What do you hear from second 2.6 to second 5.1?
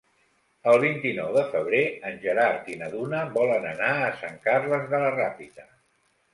i na Duna volen anar a Sant Carles de